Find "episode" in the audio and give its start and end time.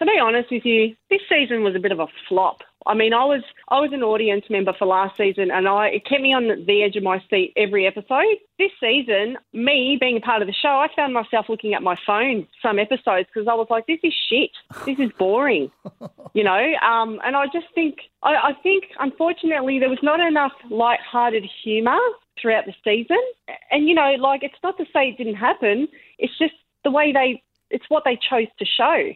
7.86-8.40